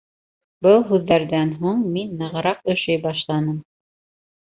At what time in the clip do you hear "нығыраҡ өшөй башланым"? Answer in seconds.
2.25-3.65